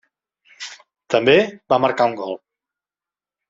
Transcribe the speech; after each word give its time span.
També 1.15 1.37
va 1.75 1.81
marcar 1.87 2.11
un 2.13 2.19
gol. 2.25 2.37